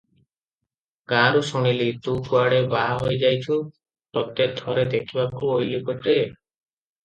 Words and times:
ଗାଁରୁ 1.11 1.43
ଶୁଣିଲି, 1.49 1.89
ତୁ 2.07 2.15
କୁଆଡେ 2.31 2.63
ବାହା 2.73 2.97
ହୋଇ 3.03 3.21
ଯାଉଛୁ, 3.27 3.61
ତତେ 4.19 4.51
ଥରେ 4.63 4.89
ଦେଖିବାକୁ 4.99 5.55
ଅଇଲି 5.61 5.83
ରେ। 5.93 6.21